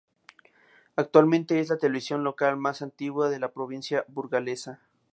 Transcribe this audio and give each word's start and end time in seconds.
Actualmente 0.95 1.59
es 1.59 1.69
la 1.69 1.77
televisión 1.77 2.23
local 2.23 2.57
más 2.57 2.81
antigua 2.81 3.29
de 3.29 3.37
la 3.39 3.51
provincia 3.51 4.03
burgalesa. 4.07 4.79